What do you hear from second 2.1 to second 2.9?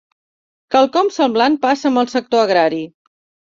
sector agrari.